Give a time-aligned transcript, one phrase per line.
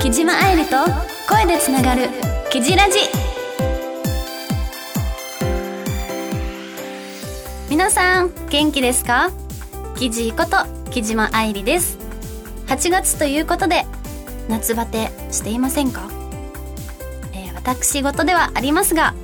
[0.00, 0.76] 木島愛理と
[1.28, 2.08] 声でつながる
[2.50, 2.98] 「キジラジ」
[7.68, 9.30] 皆さん元気ですか？
[9.96, 10.56] キジこと
[10.90, 11.98] 木島愛理です。
[12.66, 13.84] 8月ということで
[14.48, 16.08] 夏バテしていませんか、
[17.32, 19.14] えー、私事ではありますが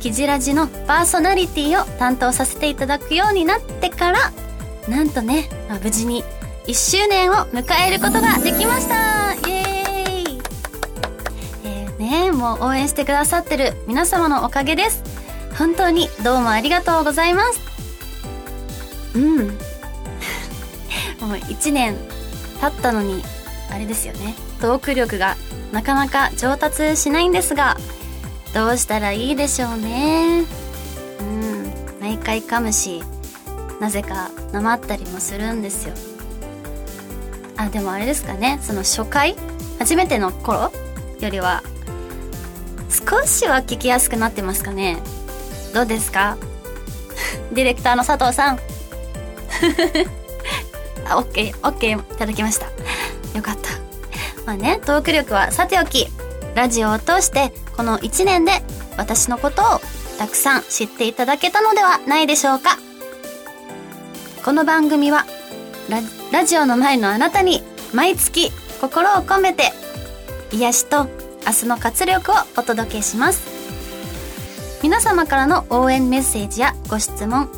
[0.00, 4.32] キジラジのパーソナリティを担当させていただくようになってから
[4.88, 6.24] なんとね、まあ、無事に
[6.66, 9.34] 1周年を迎えることができました。
[9.34, 10.42] イエーイ。
[11.64, 15.02] えー、ねもう応援してくださってる皆様のおかげです。
[15.58, 17.60] 本当にどうもありがとうございます。
[19.14, 19.36] うん。
[21.20, 21.96] もう1年
[22.60, 23.22] 経ったのに
[23.70, 24.34] あれですよね。
[24.60, 25.36] トーク力が
[25.72, 27.76] なかなか上達しないんですが
[28.54, 30.44] どうしたらいいでしょうね。
[31.20, 31.72] うん。
[32.00, 33.02] 毎回噛むし
[33.80, 35.94] なぜかなまったりもするんですよ。
[37.56, 38.58] あでもあれですかね。
[38.62, 39.36] その初回
[39.78, 40.72] 初めての頃
[41.20, 41.62] よりは
[42.90, 44.98] 少しは聞きやすくなってますかね。
[45.72, 46.36] どうですか？
[47.52, 48.58] ディレクターの佐藤さん。
[51.08, 52.66] あ、オッケー、オッケーいただきました。
[53.36, 53.70] よかった。
[54.46, 56.08] まあね、トーク力はさておき、
[56.54, 58.52] ラジオを通してこの1年で
[58.96, 59.80] 私のことを
[60.18, 62.76] たくさん知っていただけたのではないでしょうか。
[64.44, 65.26] この番組は
[65.88, 66.00] ラ、
[66.32, 67.62] ラジオの前のあなたに
[67.92, 69.72] 毎月心を込めて
[70.52, 71.06] 癒しと
[71.46, 73.48] 明日の活力をお届けします。
[74.82, 77.48] 皆様からの応援メッセージやご質問、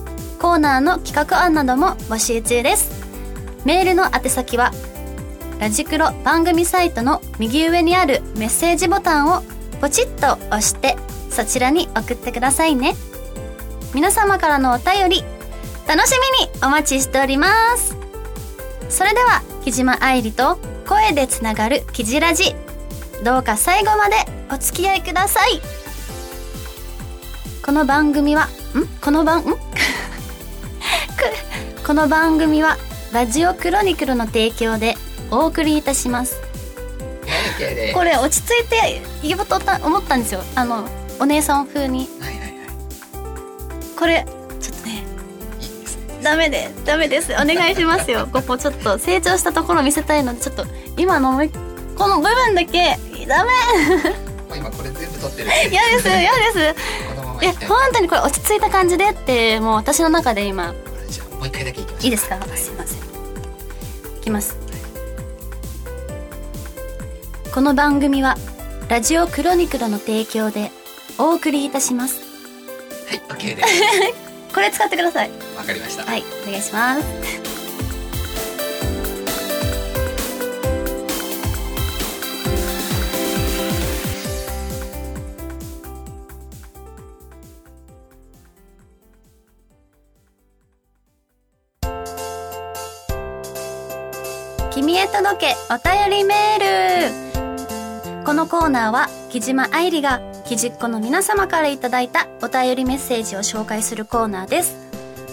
[0.40, 2.90] コーナーの企画案なども募集中です。
[3.64, 4.72] メールの宛先は、
[5.60, 9.42] ラジクロ番組サイトの右上にあるメッセージボタンを
[9.82, 10.96] ポチッと押して、
[11.28, 12.94] そちらに送ってくださいね。
[13.92, 15.24] 皆様からのお便り、
[15.88, 17.96] 楽しみにお待ちしております。
[18.88, 22.54] それでは、木島愛理と声でつながるキジラジ。
[23.24, 24.14] どうか最後まで
[24.52, 25.60] お付き合いください。
[27.64, 28.44] この番組は、
[28.76, 28.86] ん？
[29.00, 29.44] この番、ん？
[31.84, 32.76] この番組は
[33.12, 34.96] ラジオクロニクルの提供で
[35.32, 36.41] お送りいたします
[37.94, 40.42] これ落ち着いて言おうと思ったんですよ。
[40.54, 40.88] あの
[41.20, 42.50] お姉さん風に、はいはいはい、
[43.98, 44.26] これ
[44.60, 45.04] ちょっとね
[46.22, 47.32] ダメでダメです。
[47.32, 48.28] お願いしますよ。
[48.32, 51.40] ここちょっと成長したところ見せたいのでちょっと今の
[51.96, 53.50] この部分だけダメ。
[54.54, 57.42] 今これ全部取ってる嫌です嫌です。
[57.42, 60.74] いや本当にこれ落ち着いた感じでってもう私の中で今。
[61.42, 63.00] もう一回だけいきましいいですか、すいませんい
[64.20, 64.61] きます
[67.52, 68.36] この番組は
[68.88, 70.70] ラジオクロニクルの提供で
[71.18, 72.22] お送りいたします。
[73.06, 73.68] はい OK です。
[74.54, 75.30] これ使ってください。
[75.54, 76.04] わかりました。
[76.04, 77.02] はいお願いします。
[94.70, 97.21] 君へ届けお便りメール
[98.24, 104.76] このコーナーは木島愛理が木じっ子の皆様からいただいたお便りメッセージを紹介するコーナーです。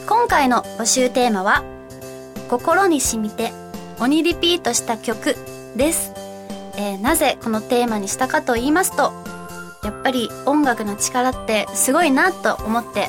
[0.08, 1.64] 今回の募集テーマは
[2.50, 3.54] 心に染みて
[4.00, 5.36] 鬼リピートした曲
[5.76, 6.12] です、
[6.78, 9.14] えー、なぜこのテーマにしたかと言いますと
[9.84, 13.08] やっぱり音楽の力ってすごいなと思って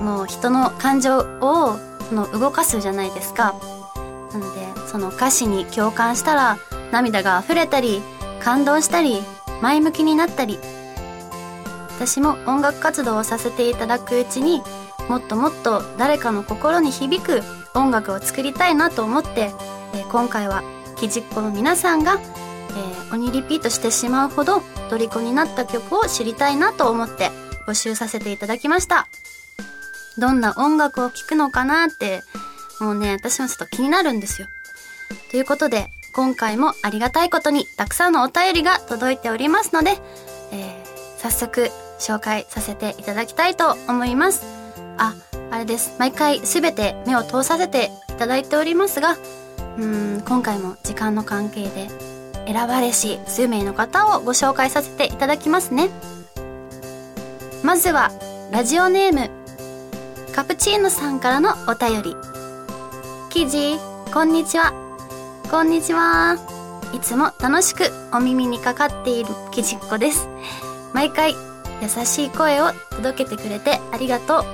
[0.00, 1.78] もう人の感情を
[2.10, 3.54] の動かすじゃないですか。
[4.32, 6.58] なのでその歌詞に共感したら
[6.90, 8.02] 涙が溢れたり
[8.44, 9.22] 感動したり
[9.62, 10.58] 前向きになったり。
[11.96, 14.62] 私も音楽活動をさせていただくうちに
[15.08, 17.40] もっともっと誰かの心に響く
[17.74, 19.52] 音楽を作りたいなと思って、
[19.94, 20.62] え、今回は
[20.96, 22.20] きじっ子の皆さんが、
[22.70, 24.60] えー、鬼リピートしてしまうほど
[24.90, 27.30] 虜になった曲を知りたいなと思って
[27.68, 29.06] 募集させていただきました。
[30.18, 32.22] どんな音楽を聴くのかなって
[32.80, 34.48] もうね私もちょっと気になるんですよ。
[35.30, 39.98] ということで、今回もありがたいことにたくさんのお便りが届いておりますので、
[40.52, 44.46] えー、早速紹介させていただきたいと思います。
[44.96, 45.14] あ、
[45.50, 45.96] あれです。
[45.98, 49.16] 毎回すべて目を通させていただいておりますが、
[49.76, 51.88] うん、今回も時間の関係で
[52.46, 55.90] 選ばれし数名の方をご紹介させていただきますね。
[57.64, 58.12] まずは、
[58.52, 59.30] ラジオネーム、
[60.32, 62.14] カプチーノさんからのお便り。
[63.30, 63.78] 記事、
[64.12, 64.83] こんにちは。
[65.50, 66.36] こんにちは。
[66.92, 70.28] いつも楽しくお耳にかかっているきじっこです。
[70.92, 71.34] 毎回
[71.80, 74.44] 優しい声を届けてくれてありがとう。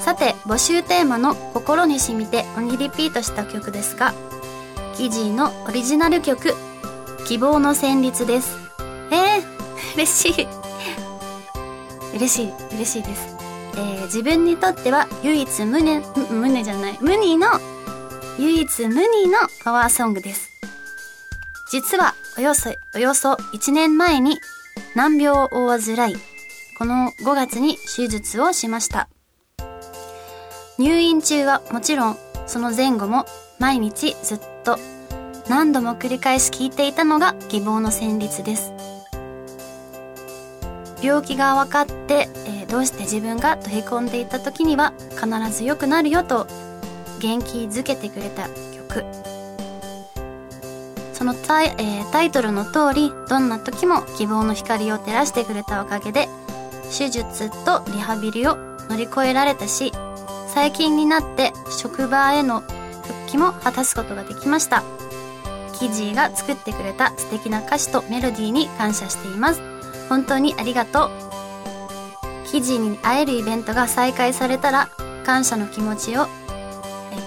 [0.00, 4.14] さて募集テーマの「心に染みて」をにリピートした曲ですが
[4.96, 6.54] キジーのオリジナル曲
[7.26, 8.56] 「希望の旋律」です
[9.10, 9.42] えー、
[9.96, 10.48] 嬉しい
[12.14, 13.36] 嬉しい嬉しいです、
[13.74, 17.48] えー自分にとっては唯一無二無二じゃない無二の
[18.38, 20.48] 唯一無二のパワーソングです。
[21.72, 24.38] 実はおよそおよそ1年前に
[24.94, 26.16] 難病を患い
[26.78, 29.08] この5月に手術をしました。
[30.78, 33.26] 入院中はもちろんその前後も
[33.58, 34.78] 毎日ずっと
[35.48, 38.72] 何度も繰り返し聞いていたのが希望の旋律です。
[41.02, 46.46] 病気が分かって、えーどうして自分がとへこんでいた時には必ず良くなるよと
[47.20, 49.04] 元気づけてくれた曲。
[51.12, 56.28] そのタイ,、えータイトルの通りどんな時も希望の光を照らしてくれたおかげで
[56.96, 58.56] 手術とリハビリを
[58.88, 59.92] 乗り越えられたし
[60.46, 64.84] 最近になって職場への復帰も果たすことができました。
[65.78, 69.60] キジーが作ってくれた素敵な歌詞とメロディーに感謝しています。
[70.08, 71.10] 本当にありがとう。
[72.46, 74.88] キジーに会えるイベントが再開されたら
[75.24, 76.26] 感謝の気持ちを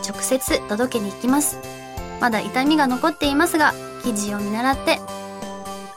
[0.07, 1.57] 直接届けに行きます
[2.19, 3.73] まだ痛みが残っていますが
[4.03, 4.99] 記事を見習って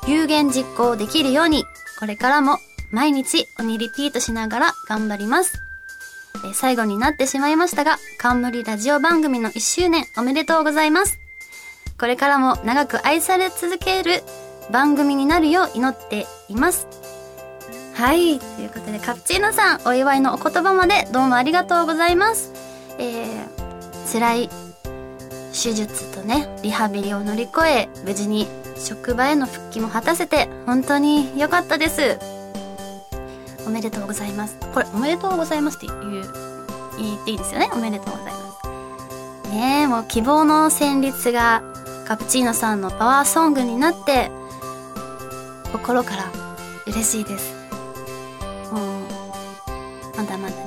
[0.06, 1.64] 有言実行できるように
[1.98, 2.58] これからも
[2.90, 5.62] 毎日鬼リピートしながら頑張ります
[6.46, 11.18] え最後になってしまいましたが冠ラジオ番組の1周年おめでとうございます
[11.98, 14.22] これからも長く愛され続ける
[14.70, 16.86] 番組になるよう祈っています
[17.94, 18.40] はい。
[18.40, 22.52] ということで、カプチーノさん、お祝いのお言葉までどうもありがとうございます。
[22.98, 23.63] えー、
[24.10, 24.50] 辛い
[25.52, 32.18] 手術とね、リハビリを乗り越え、無事に職場への復帰も果たせて、本当に良かったです。
[33.66, 34.56] おめでとうございます。
[34.74, 36.00] これ、おめでとうございますって言う、
[36.98, 37.70] 言っていいですよね？
[37.72, 38.40] おめでとうございま
[39.44, 39.50] す。
[39.50, 41.62] ねえ、もう希望の旋律が
[42.04, 44.30] カプチーノさんのパワーソングになって、
[45.72, 46.24] 心から
[46.86, 47.53] 嬉しいです。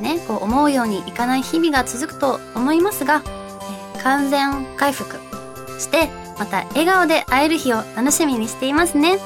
[0.07, 3.23] ねこう思うようにいかない日々が続くと思いますが、
[3.95, 5.17] え完全回復
[5.79, 6.09] して
[6.39, 9.19] また笑顔で会える日を楽しみにしていますね。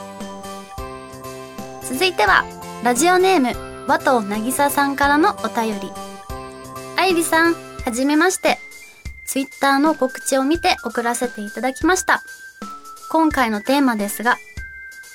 [1.84, 2.46] 続いては
[2.84, 3.54] ラジオネーム
[3.88, 5.92] 和藤渚さんからのお便り。
[6.98, 8.58] 愛理さんはじめまして。
[9.26, 12.22] ツイッターの告知を見て送らせていただきました。
[13.10, 14.38] 今回のテーマですが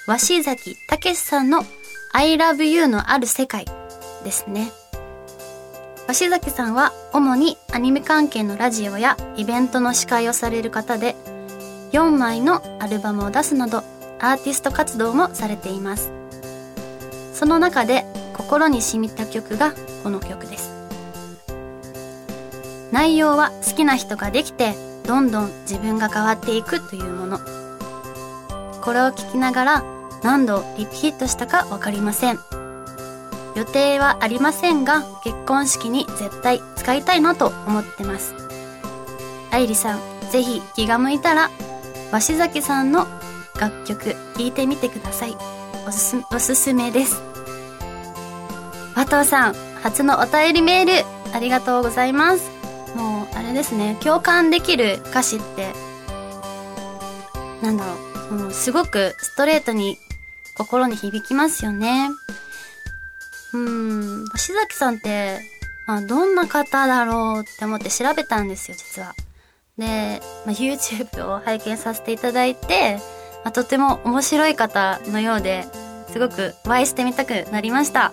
[0.07, 1.65] 鷲崎武さんの
[2.13, 3.67] I love you のある世界
[4.25, 4.71] ですね。
[6.07, 11.17] 鷲崎さんは主にアニメ関係のラジオやイベントの司会をされる方で、
[11.91, 13.79] 4枚のアルバムを出すなど
[14.21, 16.13] アーティスト活動もされています。
[17.33, 18.05] その中で
[18.35, 19.73] 心に染みた曲が
[20.05, 20.71] この曲です。
[22.93, 24.75] 内容は好きな人ができて、
[25.07, 27.39] どんどん自分が変わっていくというもの。
[28.81, 29.85] これを聞きながら
[30.23, 32.56] 何度リピートしたかわかりません。
[33.57, 38.35] 予定はありませんが、結婚式に絶対使いたいなと思ってます。
[39.51, 40.01] 愛理さん、
[40.31, 41.51] ぜひ気が向いたら、
[42.13, 43.07] 鷲崎さんの
[43.59, 45.37] 楽曲聴いてみてください。
[45.89, 47.23] おすす、おすすめです。
[48.95, 50.93] 和藤さん、初のお便りメール、
[51.35, 52.51] ありがとうございます。
[52.95, 55.73] もう、あれですね、共感できる歌詞って、
[57.63, 57.93] なんだろ
[58.33, 59.99] う、もうすごくストレートに
[60.55, 62.11] 心に響きますよね。
[63.57, 65.41] うん、鷲崎さんって、
[65.87, 69.15] まあ、どんな方だろうって思って調べたんですよ、実は。
[69.79, 72.97] で、まあ、YouTube を拝見させていただいて、
[73.45, 75.65] まあ、とても面白い方のようで、
[76.13, 78.13] すごくお会いしてみたくなりました。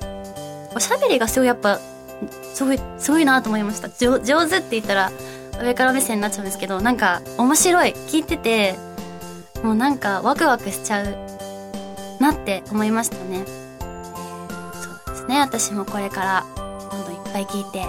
[0.76, 1.80] おしゃべりがすごいやっぱ、
[2.54, 3.90] すごい、すごいなと思いました。
[3.90, 5.12] 上上手って言ったら、
[5.62, 7.94] 上から目線になっちゃうんですけど、なんか面白い。
[8.08, 8.76] 聞いてて、
[9.64, 11.16] もうなんかワクワクしちゃう
[12.20, 13.62] なって思いましたね。
[15.24, 15.39] ですね。
[15.39, 16.46] 私もこれから
[16.92, 17.84] どんどんいっぱい聞いて、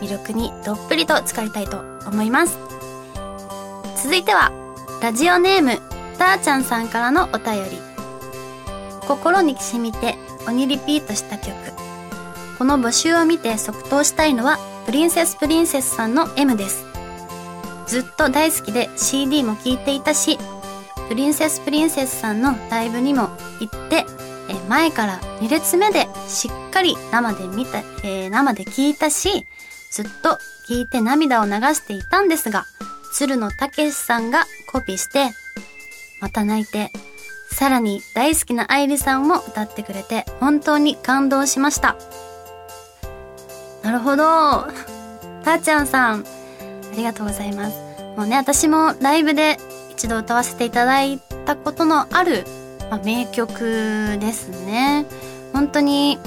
[0.00, 2.58] 魅力にどっぷりと浸かりたいと思います。
[4.02, 4.50] 続いては、
[5.02, 5.78] ラジオネーム、
[6.18, 7.78] たーちゃんさんからのお便り。
[9.06, 11.54] 心に染みて鬼リピートした曲。
[12.58, 16.84] この募集を見て即答したいのは、プリンセスプリンセスさんの M です。
[17.86, 20.38] ずっと大好きで CD も聴いていたし、
[21.08, 24.06] プリンセスプリンセスさんのライブにも行って、
[24.50, 29.46] え前から2列目でしっかり生で見た、えー生で聞いたし、
[29.90, 30.38] ずっと
[30.68, 32.64] 聞いて涙を流していたんですが、
[33.12, 35.30] 鶴野武さんがコピーして、
[36.20, 36.90] また泣いて、
[37.52, 41.96] さらに大好きな愛理さんも歌ってくれて本当に感動しました。
[43.82, 44.22] なるほど。
[45.44, 46.24] たーちゃんさん、
[46.92, 47.76] ありがとうございます。
[48.16, 49.58] もうね、私もライブで
[49.92, 52.44] 一度歌わせていただいたことのある、
[52.90, 55.06] まあ、名曲ですね。
[55.52, 56.18] 本当に、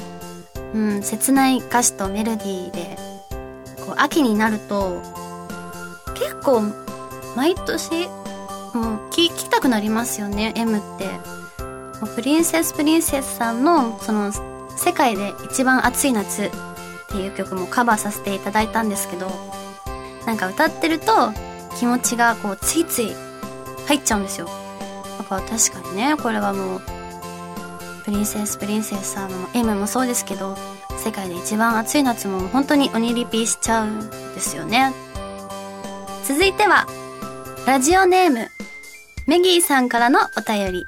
[0.74, 2.98] うん、切ない歌詞とメロディーで、
[3.86, 5.02] こう、秋になると、
[6.16, 6.62] 結構、
[7.36, 8.08] 毎年、
[8.74, 11.06] もう、聴きたくなりますよね、M って。
[12.00, 14.32] もうプリンセスプリンセスさんの、その、
[14.76, 16.50] 世界で一番暑い夏っ
[17.10, 19.28] ていう曲もカバーさせていただいたんですけど、
[20.26, 21.32] なんか歌ってると
[21.78, 23.14] 気持ちがこうついつい
[23.88, 24.63] 入っちゃうんですよ。
[25.18, 26.82] だから確かにね、これはもう、
[28.06, 30.58] プリンセスプリンセスさんの M もそうですけど、
[30.98, 34.94] 世界で一番暑い夏も本当に鬼リピしちゃうんですよね。
[36.26, 36.88] 続いては、
[37.66, 38.48] ラジオネーム、
[39.28, 40.86] メギーさんからのお便り。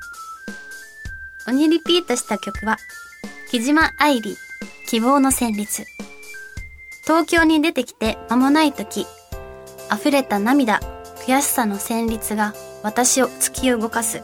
[1.48, 2.78] 鬼リピートした曲は、
[3.50, 4.36] 木島愛理、
[4.88, 5.86] 希望の旋律。
[7.04, 9.06] 東京に出てきて間もない時、
[9.94, 10.80] 溢れた涙、
[11.26, 12.54] 悔しさの旋律が
[12.86, 14.22] 私を突き動かす。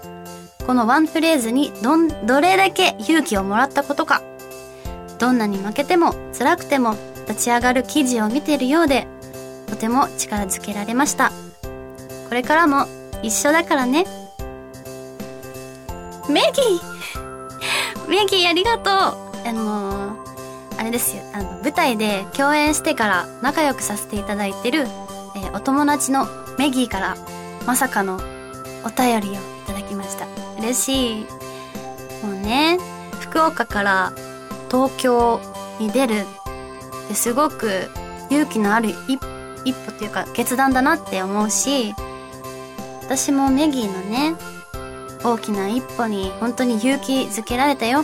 [0.68, 4.22] このワンフレーズにどん、どれだけ勇気をもらったことか。
[5.18, 6.96] どんなに負けても辛くても
[7.28, 9.08] 立ち上がる記事を見ているようで、
[9.66, 11.32] とても力づけられました。
[12.30, 12.86] これからも
[13.24, 14.06] 一緒だからね。
[16.30, 24.82] メギーメギーありがとうあのーあれですよ、あの、舞台で共演してから仲良くさせていただいてる、
[25.36, 26.28] えーお友達の
[26.60, 27.18] メギーから、
[27.66, 28.20] まさかの
[28.84, 30.28] お便りをいただきました。
[30.60, 31.26] 嬉しい。
[32.26, 32.78] もうね、
[33.20, 34.14] 福岡から
[34.70, 35.40] 東京
[35.80, 36.14] に出る
[37.06, 37.90] ってすごく
[38.30, 38.90] 勇気のある
[39.66, 41.94] 一歩というか決断だなって思うし、
[43.04, 44.36] 私もメギーのね、
[45.24, 48.04] 大きな一歩に本当に勇気づけられたよ。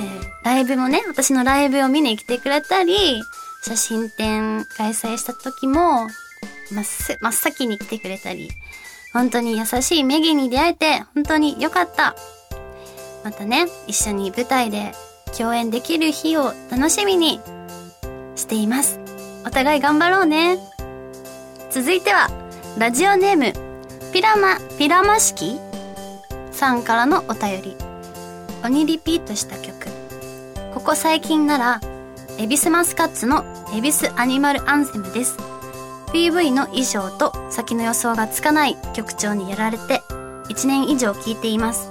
[0.00, 3.22] えーライブもね、私のライブを見に来てくれたり、
[3.62, 6.06] 写真展開催した時も、
[6.70, 6.84] 真っ
[7.18, 8.50] 真っ先に来てくれたり、
[9.14, 12.16] 本当に優しいメギに出会えて、本当に良かった。
[13.22, 14.92] またね、一緒に舞台で
[15.38, 17.40] 共演できる日を楽しみに
[18.34, 19.00] しています。
[19.46, 20.58] お互い頑張ろうね。
[21.70, 22.28] 続いては、
[22.76, 23.52] ラジオネーム、
[24.12, 25.60] ピラマ、ピラマ式
[26.50, 27.76] さんからのお便り。
[28.64, 29.88] 鬼リピートした曲。
[30.74, 31.80] ここ最近なら、
[32.38, 33.44] エビスマスカッツの
[33.76, 35.53] エビスアニマルアンセムです。
[36.14, 40.00] PV の衣装と先の予想がつかない曲調にやられて、
[40.48, 41.90] 1年以上聴いています。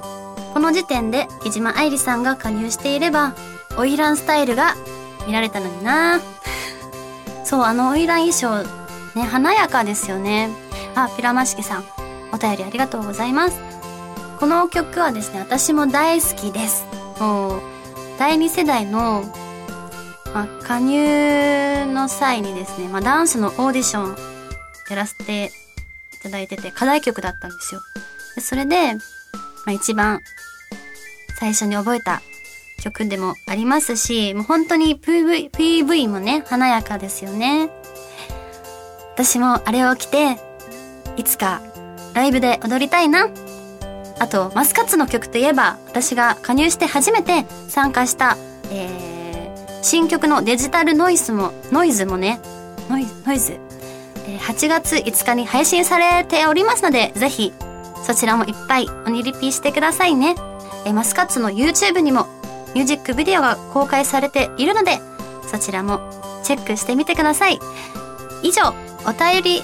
[0.53, 3.36] この時点で、木島愛理さんが加入していれば、
[3.77, 4.75] オイランスタイルが
[5.27, 6.22] 見られたのにな
[7.44, 8.63] そう、あのオイラン衣装、
[9.13, 10.50] ね、華やかですよね。
[10.96, 11.84] あ、ピラマシキさん、
[12.32, 13.60] お便りありがとうございます。
[14.39, 16.86] この曲はですね、私も大好きです。
[17.20, 17.62] もう、
[18.18, 19.25] 第2世代の、
[20.34, 24.16] まあ、加入の際にですね、まあ、ダンスのオーディション
[24.90, 25.52] やらせて
[26.16, 27.82] いただいてて、課題曲だったんですよ。
[28.36, 29.00] でそれで、ま
[29.68, 30.22] あ、一番
[31.40, 32.22] 最初に覚えた
[32.82, 37.70] 曲でもありますし、もう本当に PV, PV もね、華やかですよね。
[39.13, 40.38] 私もあれを着て、
[41.16, 41.62] いつか
[42.13, 43.30] ライブで踊りたいな。
[44.20, 48.38] あと、マスカッツの曲といえば、私が加入して初めて参加した、
[48.72, 49.12] えー、
[49.84, 52.40] 新曲のデジタルノイズも、ノイズもね、
[52.90, 53.60] ノイ、ノイズ、
[54.25, 57.54] えー8月5日に配信されておりますので、ぜひ、
[58.04, 60.36] そちらもいっぱい鬼リピしてくださいね。
[60.86, 62.28] えーマスカッツの YouTube にも、
[62.74, 65.00] ミュージックビデオが公開されているので、
[65.52, 66.00] そちらも
[66.44, 67.60] チェックしてみてください。
[68.42, 68.74] 以上、
[69.06, 69.63] お便り、ん？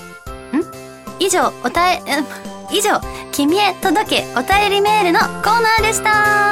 [1.19, 2.01] 以上、おたえ、ん
[2.71, 2.99] 以上、
[3.31, 6.48] 君へ届けお便りメールのコーナーでした。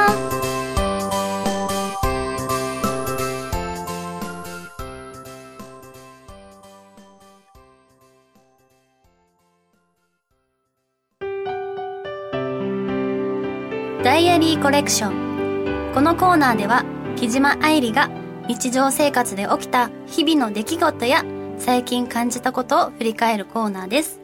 [14.48, 15.92] リーコレクション。
[15.92, 16.82] このコーナーでは、
[17.16, 18.08] 木島愛理が
[18.48, 21.22] 日常生活で起きた日々の出来事や
[21.58, 24.20] 最近感じたことを振り返るコーナーです。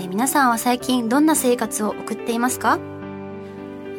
[0.00, 2.80] え皆さんは最近どんな生活を送っていますか？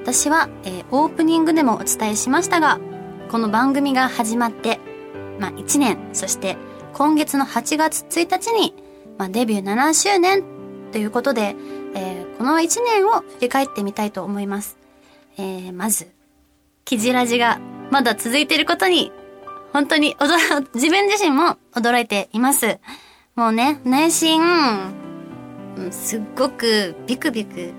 [0.01, 2.81] 私は、えーオープニングでもお伝えしましたが、
[3.31, 4.81] この番組が始まって、
[5.39, 6.57] まあ1年、そして
[6.91, 8.75] 今月の8月1日に、
[9.17, 10.43] まあデビュー7周年
[10.91, 11.55] ということで、
[11.95, 14.82] えーこの1年を振り返ってみたいと思います。
[15.37, 16.07] えーまず、
[16.85, 17.59] キジラジが
[17.91, 19.11] まだ続いていることに、
[19.71, 22.79] 本当に驚、自分自身も驚いています。
[23.35, 24.41] もうね、内心、
[25.91, 27.71] すっごくビクビク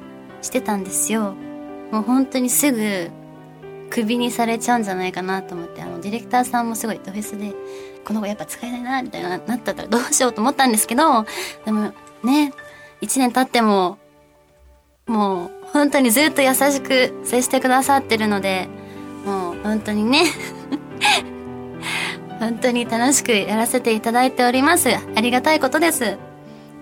[0.43, 1.35] してたんですよ。
[1.91, 3.11] もう本当にすぐ
[3.91, 7.55] クビにされちゃうんじゃないかなと思って、あの、ディレクターさんもすごいドフェスで
[8.05, 11.25] この子やっぱ使えないなみたいななったらどうしようと思ったんですけど
[11.65, 11.93] でも
[12.23, 12.53] ね
[13.01, 13.99] 1年経っても
[15.07, 18.69] もう本当にずっと優しく接してくださってるので
[19.27, 20.23] もう本当にね
[22.39, 24.89] 本当に楽しくやらせていただいております。
[24.91, 26.17] ありがたいことです。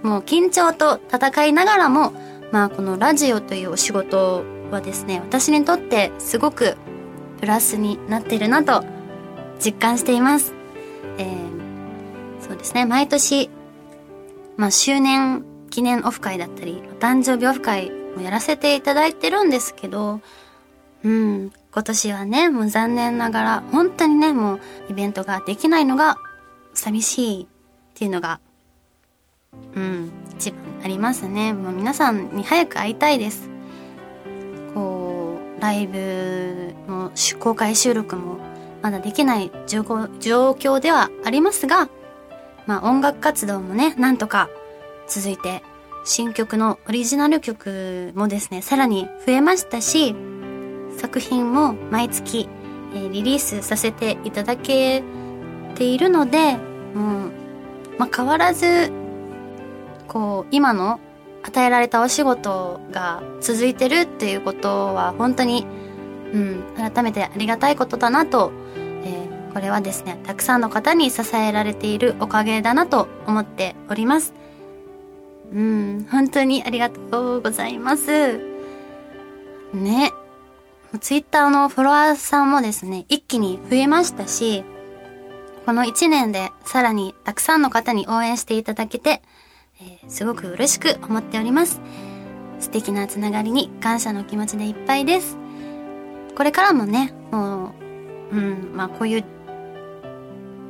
[0.02, 2.12] もう緊張と戦いながらも
[2.50, 6.76] まあこのラジオというお仕事はですね私にとってすごく
[7.40, 8.84] プラスになってるなと
[9.58, 10.52] 実感しています。
[11.16, 12.84] えー、そうですね。
[12.84, 13.48] 毎年
[14.58, 20.20] まあ周年記念オフ会だったりお誕生日オフ会やらせていただいてるんですけど
[21.04, 26.16] うん今年はねもう残念ながら本当にねもうイベントができないのが
[26.74, 27.46] 寂しいっ
[27.94, 28.40] ていうのが
[29.74, 31.52] うん一番ありますね。
[31.52, 33.48] もう皆さんに早く会いたいです。
[34.74, 38.38] こうライブの公開収録も
[38.82, 41.88] まだできない状況ではありますが
[42.66, 44.48] まあ音楽活動もねなんとか
[45.06, 45.62] 続いて
[46.04, 50.14] 新曲のオリジナル曲もですねさらに増えましたし
[50.98, 52.48] 作品も毎月、
[52.94, 55.02] えー、リリースさせていただけ
[55.74, 56.56] ているので
[56.94, 57.32] もう、
[57.98, 58.92] まあ、変わらず
[60.08, 61.00] こう今の
[61.44, 65.66] 与えられたお仕事が続いてるっていうことは本当に、
[66.32, 68.52] うん、改めてありがたいことだなと、
[69.04, 74.41] えー、これはですねたくさんの方に支えられているおかげだなと思っております。
[75.54, 78.38] うん本当にありがとうございます。
[79.74, 80.12] ね。
[81.00, 84.62] ツイッターのフォロワーさんもですね一気に増えましたし
[85.64, 89.22] この1年でさらにたくさんの方に応援していただけて
[89.80, 91.80] えー、すごく嬉しく思っております。
[92.60, 95.36] 素敵なつながりに感謝の気持ちでいっぱいです。
[96.36, 97.74] これからもねも
[98.30, 99.24] ううんまあこういう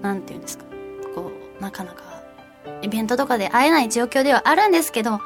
[0.01, 0.65] なんて言うんですか
[1.15, 2.12] こうなかなか
[2.83, 5.21] イベントとかで会えない状況ではあるんですけど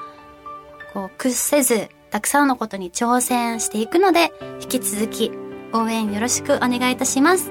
[0.92, 5.33] こう屈せずたくさんのことに挑戦していくので引き続き
[5.72, 7.51] 応援よろしくお願いいたします。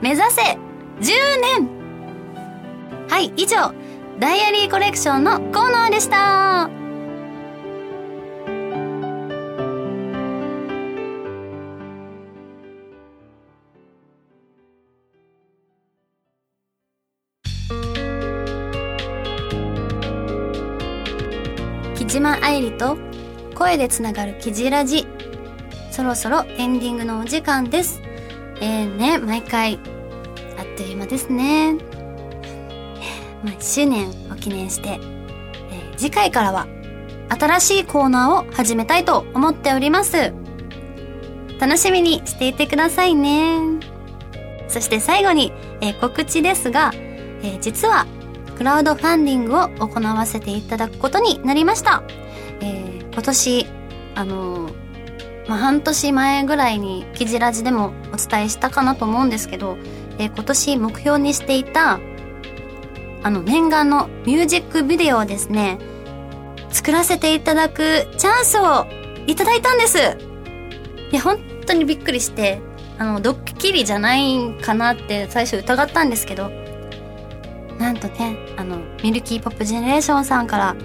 [0.00, 0.58] 目指せ !10
[1.58, 1.80] 年!
[3.08, 3.74] はい以上
[4.18, 6.79] ダイアリーコレクションのコーナーでした。
[22.10, 22.98] 島愛理と
[23.54, 25.06] 声でつながるキジラジ
[25.92, 28.02] そろそろエンディングのお時間です
[28.60, 29.78] えーね毎回
[30.58, 31.74] あっという間ですね
[33.44, 36.66] まあ、1周年を記念して、えー、次回からは
[37.28, 40.34] 新しいコーナーを始めたいと思っております。
[41.58, 43.60] 楽しみにしていてくださいね。
[44.68, 48.06] そして最後に、えー、告知ですが、えー、実は
[48.60, 52.02] クラウドファンディングを行わせていただくことになりました。
[52.60, 53.66] えー、今年、
[54.14, 54.70] あの
[55.48, 59.78] まあ、半年前ぐらいに記事ラジでもお伝えしたかなと思うんですけど、
[60.18, 62.00] え今年目標にしていた
[63.22, 65.78] あの念願のミュージックビデオをですね、
[66.68, 68.86] 作らせていただくチャンスを
[69.26, 69.96] いただいたんです。
[71.12, 72.60] いや、本当にびっくりして、
[72.98, 76.52] あの、ドッキリじゃないんかなって最初疑ったんですけど、
[77.80, 80.76] なんとね、あの、ミルキーポップジェネレーションさんから、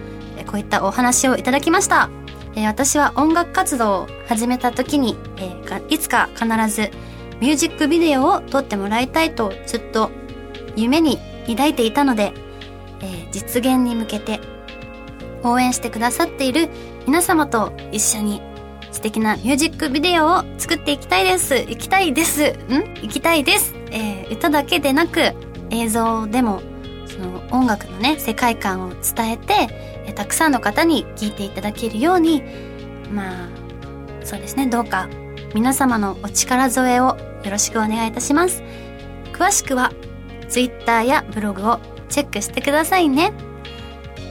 [0.47, 2.09] こういったお話をいただきました。
[2.55, 6.89] えー、私は音楽活動を始めた時に、えー、いつか必ず
[7.41, 10.09] ミュージックビデオを撮ってもらいたいとずっと
[10.75, 12.33] 夢に抱いていたので、
[13.01, 14.39] えー、実現に向けて
[15.43, 16.69] 応援してくださっている
[17.05, 18.41] 皆様と一緒に
[18.91, 21.55] 素敵なミュージックビデオを作っていきたいです。
[21.55, 22.43] 行きたいです。
[22.43, 22.53] ん？
[23.01, 23.75] 行きたいです。
[23.91, 25.33] えー、歌だけでなく
[25.69, 26.61] 映像でも
[27.55, 29.53] 音楽のね、世界観を伝えて、
[30.07, 32.43] え、たくさんの方に聴いていただけるように、
[33.11, 33.47] まあ、
[34.23, 35.07] そうですね、どうか
[35.53, 38.61] 皆様のお力添えをよろしくお願いいたします。
[39.33, 39.91] 詳しくは
[40.49, 43.33] Twitter やブログをチェックしてくださいね。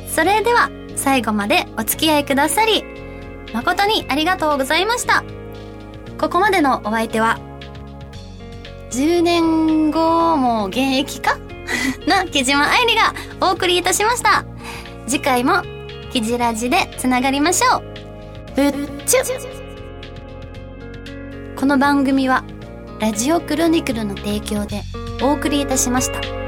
[0.08, 2.84] それでは最後までお付き合いくださり、
[3.52, 5.24] 誠にありがとうございました。
[6.18, 7.38] ここまでのお相手は、
[8.90, 11.38] 10年後も現役か
[12.06, 14.44] の木島愛理がお送りいたしました。
[15.06, 15.62] 次回も
[16.12, 17.82] キジラジでつながりましょう。
[18.54, 18.72] ぶっ
[19.04, 19.20] ちゅ
[21.56, 22.44] この番組は
[23.00, 24.82] ラジオクロニクルの提供で
[25.22, 26.43] お送りいたしました。